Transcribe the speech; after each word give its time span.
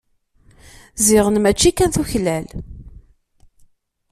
Ziɣen 1.05 1.35
mačči 1.43 1.71
kan 1.71 1.91
tuklal. 1.95 2.45